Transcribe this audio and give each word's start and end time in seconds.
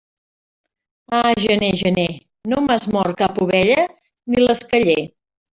Ah, 1.17 1.33
gener, 1.43 1.69
gener, 1.83 2.07
no 2.53 2.63
m'has 2.71 2.89
mort 2.97 3.21
cap 3.23 3.39
ovella 3.47 3.87
ni 3.91 4.45
l'esqueller. 4.47 5.01